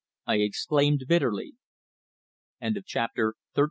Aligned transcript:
I 0.25 0.37
exclaimed 0.37 1.03
bitterly. 1.07 1.53
CHAPTER 2.87 3.35
XIV. 3.55 3.59